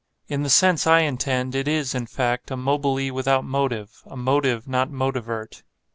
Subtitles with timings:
[0.27, 4.67] In the sense I intend, it is, in fact, a mobile without motive, a motive
[4.67, 5.61] not motivirt.